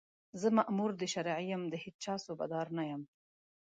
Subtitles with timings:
[0.39, 3.01] زه مامور د شرعي یم، د هېچا صوبه دار نه یم